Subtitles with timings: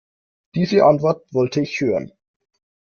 [0.55, 2.11] Diese Antwort wollte ich hören.